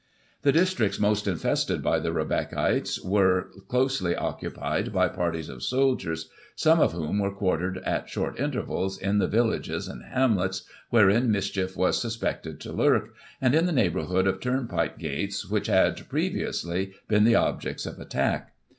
[0.41, 6.79] The districts most infested by the Rebeccaites were closely occupied by parties of soldiers, some
[6.79, 12.01] of whom were quartered, at short intervals, in the villages and hamlets wherein mischief was
[12.01, 17.23] suspected to lurk, and in the neigh bourhood of turnpike gates, which had, previously, been
[17.23, 18.55] the objects of attack.